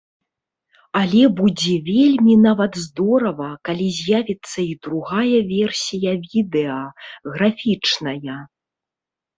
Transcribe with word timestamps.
Але 1.01 1.19
будзе 1.39 1.73
вельмі 1.89 2.33
нават 2.47 2.73
здорава, 2.87 3.51
калі 3.69 3.87
з'явіцца 4.01 4.59
і 4.65 4.73
другая 4.87 5.37
версія 5.55 6.11
відэа, 6.35 6.81
графічная! 7.33 8.41